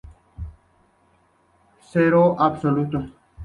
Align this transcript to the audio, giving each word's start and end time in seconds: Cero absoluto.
Cero 1.91 2.35
absoluto. 2.39 2.99